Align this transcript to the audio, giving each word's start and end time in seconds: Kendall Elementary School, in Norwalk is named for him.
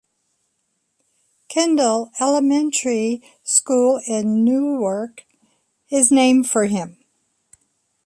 Kendall 1.47 2.09
Elementary 2.19 3.21
School, 3.43 4.01
in 4.07 4.43
Norwalk 4.43 5.25
is 5.91 6.11
named 6.11 6.49
for 6.49 6.63
him. 6.65 6.97